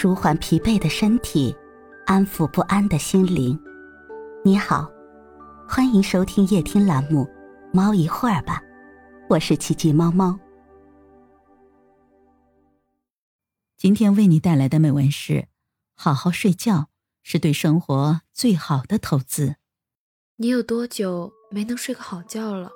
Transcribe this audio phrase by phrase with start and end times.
[0.00, 1.52] 舒缓疲惫的身体，
[2.06, 3.60] 安抚不安的心灵。
[4.44, 4.88] 你好，
[5.68, 7.24] 欢迎收听夜听栏目
[7.74, 8.60] 《猫一会儿吧》，
[9.28, 10.38] 我是奇迹猫猫。
[13.76, 15.48] 今天为你带来的美文是：
[15.96, 16.90] 好好睡觉
[17.24, 19.56] 是对生活最好的投资。
[20.36, 22.70] 你有多久没能睡个好觉了？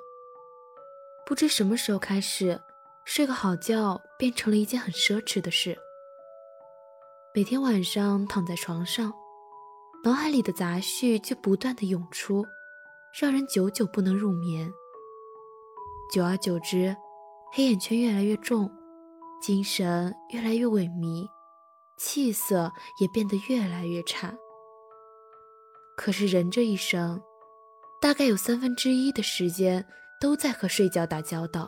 [1.25, 2.59] 不知什么时候开始，
[3.05, 5.79] 睡个好觉变成了一件很奢侈的事。
[7.35, 9.11] 每天晚上躺在床上，
[10.03, 12.45] 脑海里的杂绪就不断的涌出，
[13.19, 14.71] 让人久久不能入眠。
[16.11, 16.95] 久而久之，
[17.51, 18.71] 黑眼圈越来越重，
[19.41, 21.27] 精神越来越萎靡，
[21.97, 24.31] 气色也变得越来越差。
[25.97, 27.19] 可是人这一生，
[27.99, 29.83] 大概有三分之一的时间
[30.21, 31.67] 都在和睡觉打交道，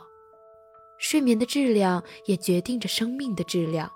[1.00, 3.90] 睡眠的质量也决定着生命的质量。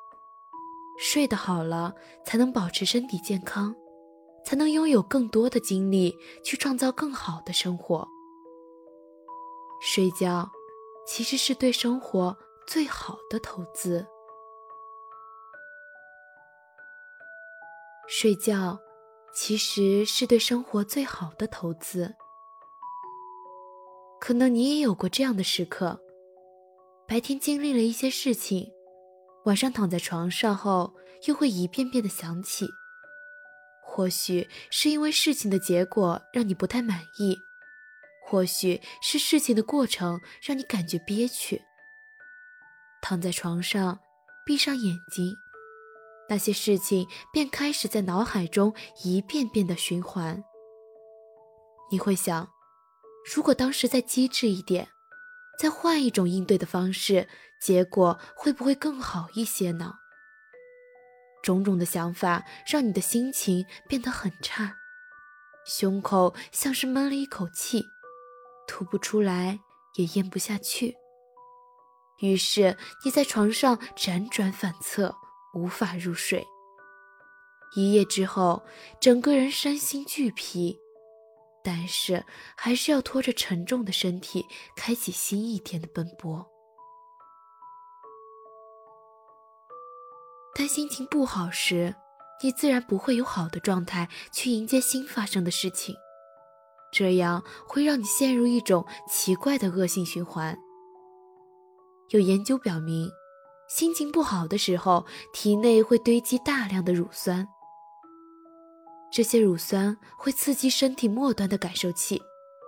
[1.03, 1.95] 睡得好了，
[2.27, 3.75] 才能保持身体健康，
[4.45, 8.07] 才能拥有更多的精力去创造更好的生活。
[9.81, 10.51] 睡觉
[11.07, 14.07] 其实是对生活最好的投资。
[18.07, 18.79] 睡觉
[19.35, 22.15] 其实是对生活最好的投资。
[24.21, 25.99] 可能你也有过这样的时刻：
[27.09, 28.71] 白天经历了一些事情。
[29.45, 30.95] 晚上躺在床上后，
[31.27, 32.69] 又会一遍遍的想起。
[33.83, 37.37] 或许是因为事情的结果让你不太满意，
[38.25, 41.61] 或许是事情的过程让你感觉憋屈。
[43.03, 43.99] 躺在床上，
[44.47, 45.35] 闭上眼睛，
[46.29, 50.45] 那些事情便开始在脑海中一遍遍的循环。
[51.91, 52.49] 你会想，
[53.35, 54.89] 如果当时再机智一点。
[55.59, 57.29] 再换一种应对的方式，
[57.61, 59.97] 结果会不会更好一些呢？
[61.43, 64.77] 种种的想法让你的心情变得很差，
[65.65, 67.85] 胸口像是闷了一口气，
[68.67, 69.61] 吐不出来
[69.95, 70.97] 也咽不下去。
[72.21, 75.15] 于是你在床上辗转反侧，
[75.55, 76.47] 无法入睡。
[77.77, 78.63] 一夜之后，
[79.01, 80.79] 整个人身心俱疲。
[81.63, 82.25] 但是
[82.57, 86.50] 还是要拖着沉重的身体，开启新一天的奔波。
[90.61, 91.95] 但心情不好时，
[92.43, 95.97] 你自然不会有好的状态去迎接新发生的事情，
[96.93, 100.59] 这样会让你陷入一种奇怪的恶性循环。
[102.11, 103.11] 有研究表明，
[103.71, 107.49] 心情不好的时候，体内会堆积大量的乳酸。
[109.11, 112.21] 这些乳酸会刺激身体末端的感受器，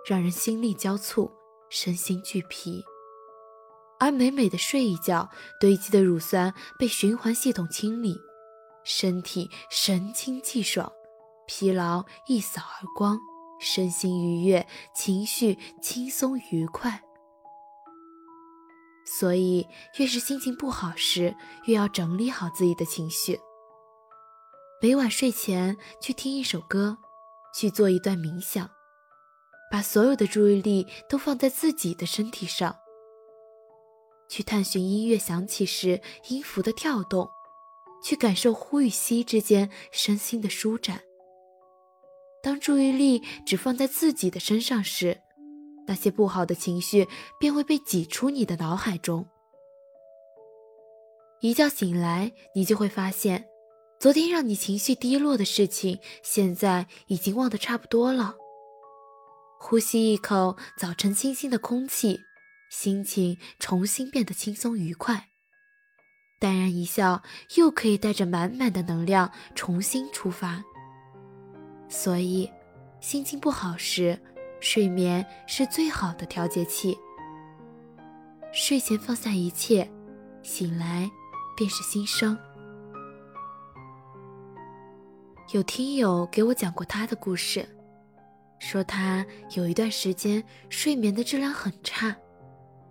[0.09, 1.31] 让人心力交瘁、
[1.69, 2.83] 身心俱疲。
[4.03, 8.19] 而美美的睡一觉，堆积的乳酸被循环系统清理，
[8.83, 10.91] 身体神清气爽，
[11.47, 13.17] 疲劳一扫而光，
[13.59, 17.01] 身心愉悦，情绪轻松愉快。
[19.05, 21.35] 所以，越是心情不好时，
[21.65, 23.39] 越要整理好自己的情绪。
[24.81, 26.97] 每晚睡前去听一首歌，
[27.55, 28.69] 去做一段冥想，
[29.71, 32.75] 把所有的注意力都放在自己的身体上，
[34.33, 37.29] 去探寻音乐响起时音符的跳动，
[38.03, 41.03] 去感受呼与吸之间身心的舒展。
[42.41, 45.21] 当注意力只放在自己的身上时，
[45.85, 47.07] 那些不好的情绪
[47.39, 49.27] 便会被挤出你的脑海中。
[51.41, 53.45] 一觉醒来，你就会发现。
[53.99, 58.33] 昨天让你情绪低落的事情，现在已经忘得差不多了。
[59.59, 62.19] 呼吸一口早晨清新的空气，
[62.73, 65.29] 心情重新变得轻松愉快。
[66.39, 67.21] 淡然一笑，
[67.55, 70.63] 又可以带着满满的能量重新出发。
[71.87, 72.51] 所以，
[72.99, 74.19] 心情不好时，
[74.59, 76.97] 睡眠是最好的调节器。
[78.51, 79.87] 睡前放下一切，
[80.41, 81.09] 醒来
[81.55, 82.35] 便是新生。
[85.51, 87.69] 有听友给我讲过他的故事，
[88.57, 92.17] 说他有一段时间睡眠的质量很差，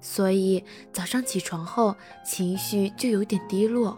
[0.03, 0.63] 所以
[0.93, 1.97] 早上起床后
[2.27, 3.97] 情绪就有点低落，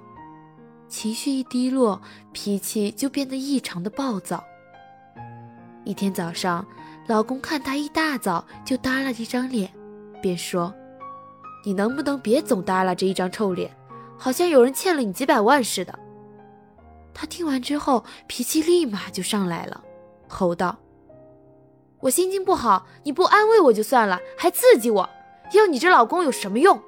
[0.87, 4.45] 情绪一低落，脾气就变得异常的暴躁。
[5.83, 6.65] 一天早上，
[7.09, 9.73] 老公看他一大早就耷拉着一张脸，
[10.21, 10.73] 便说
[11.65, 13.75] ：“你能不能别总耷拉着一张臭脸，
[14.19, 15.99] 好像有人欠了你几百万似的。”
[17.15, 19.83] 他听完之后，脾气立马就上来了，
[20.29, 20.79] 吼道
[22.01, 25.09] ：“我心情不好，你不安慰我就算了，还刺激我，
[25.55, 26.81] 要你这老公有什么用？”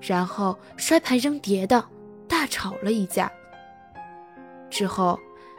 [0.00, 1.84] 然后摔盘扔碟的，
[2.26, 3.30] 大吵了一架。
[4.70, 5.18] 之后，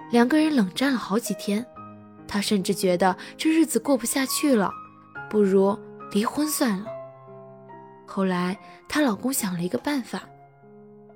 [0.10, 1.66] 两个人冷战了好几天，
[2.28, 4.72] 她甚至觉得这日子过不下去了，
[5.30, 5.78] 不如
[6.12, 6.86] 离婚算了。
[8.08, 8.58] 后来，
[8.90, 10.24] 她老公想了一个办法，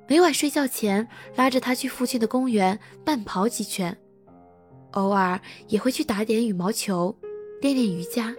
[0.08, 3.98] 每晚睡觉前拉着她去附近的公园慢跑几圈，
[4.92, 7.18] 偶尔也会去打点羽毛球，
[7.62, 8.36] 练练瑜伽。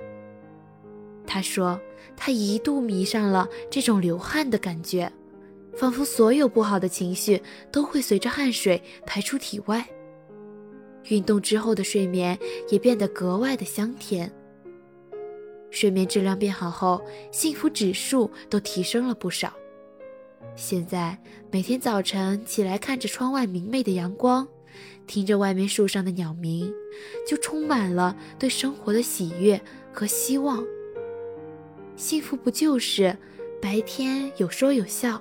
[1.37, 1.79] 他说，
[2.17, 5.13] 他一度迷上了这种流汗的感觉，
[5.77, 9.87] 仿佛所有不好的情绪都会随着汗水排出体外。
[11.09, 12.39] 运动之后的睡眠
[12.71, 14.33] 也变得格外的香甜。
[15.71, 19.53] 睡眠质量变好后，幸福指数都提升了不少。
[20.55, 21.19] 现在
[21.51, 24.49] 每天早晨起来，看着窗外明媚的阳光，
[25.07, 26.73] 听着外面树上的鸟鸣，
[27.29, 29.61] 就充满了对生活的喜悦
[29.93, 30.65] 和希望。
[31.97, 33.17] 幸福不就是
[33.61, 35.21] 白天有说有笑，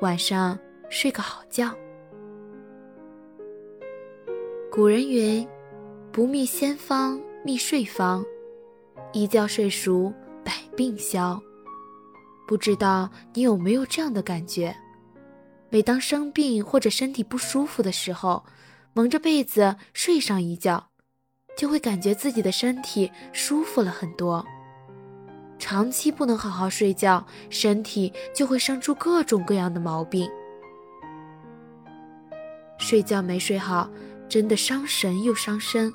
[0.00, 0.58] 晚上
[0.90, 1.74] 睡个好觉？
[4.70, 5.46] 古人云
[6.12, 8.22] ：“不觅仙方，觅睡方。”
[9.14, 10.12] 一觉睡熟，
[10.44, 11.42] 百病消。
[12.46, 14.76] 不知道你有没有这样的感觉？
[15.70, 18.44] 每当生病或者身体不舒服的时候，
[18.92, 20.90] 蒙着被子睡上一觉，
[21.56, 24.46] 就会感觉自己的身体舒服了很多。
[25.62, 30.28] 长期不能好好睡觉，身体就会生出各种各样的毛病。
[32.78, 33.88] 睡觉没睡好，
[34.28, 35.94] 真的伤神又伤身。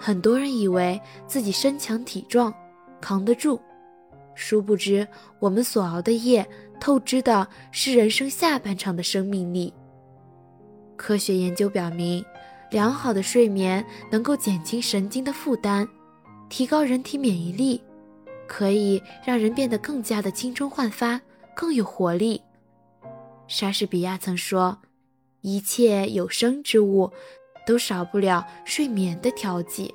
[0.00, 2.52] 很多人以为自己身强体壮，
[3.00, 3.60] 扛得住，
[4.34, 5.06] 殊不知
[5.38, 6.44] 我们所熬的夜，
[6.80, 9.72] 透支的是人生下半场的生命力。
[10.96, 12.24] 科学研究表明，
[12.72, 15.88] 良好的睡眠能够减轻神经的负担，
[16.48, 17.80] 提高人体免疫力，
[18.48, 21.20] 可以让人变得更加的青春焕发，
[21.54, 22.42] 更有活力。
[23.46, 24.78] 莎士比亚曾说
[25.42, 27.12] ：“一切有生之物。”
[27.66, 29.94] 都少不了睡眠的调剂。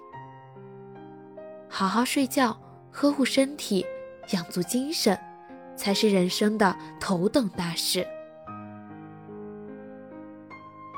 [1.68, 2.56] 好好睡觉，
[2.92, 3.84] 呵护身体，
[4.30, 5.18] 养足精神，
[5.76, 8.06] 才是人生的头等大事。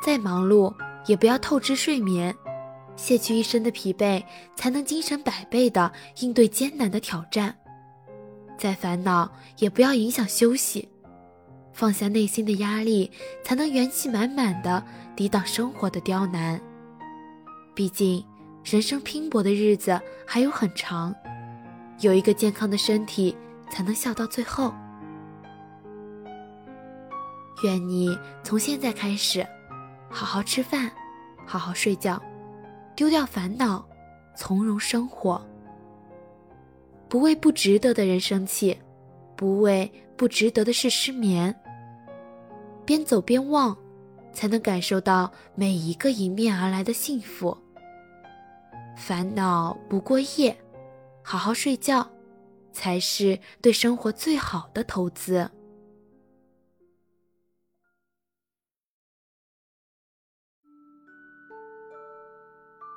[0.03, 0.75] 再忙碌，
[1.05, 2.35] 也不要透支睡眠，
[2.95, 4.23] 卸去一身的疲惫，
[4.55, 7.55] 才能精神百倍的应对艰难的挑战。
[8.57, 10.87] 再烦恼，也不要影响休息，
[11.73, 13.11] 放下内心的压力，
[13.43, 14.83] 才能元气满满的。
[15.15, 16.59] 抵挡生活的刁难。
[17.73, 18.21] 毕竟，
[18.65, 19.97] 人生拼搏的日子
[20.27, 21.15] 还有很长，
[22.01, 23.33] 有一个健康的身体，
[23.69, 24.73] 才能笑到最后。
[27.63, 29.47] 愿你从现在开始，
[30.09, 30.91] 好好吃饭，
[31.45, 32.21] 好好睡觉，
[32.95, 33.85] 丢掉烦恼，
[34.35, 35.45] 从容生活。
[37.09, 38.77] 不为不值得的人生气，
[39.35, 41.55] 不为不值得的事失眠。
[42.85, 43.77] 边走边望。
[44.35, 47.57] 才能感受到每一个迎面而来的幸福。
[48.97, 50.53] 烦恼不过夜，
[51.23, 52.05] 好好睡觉，
[52.73, 55.49] 才是对生活最好的投资。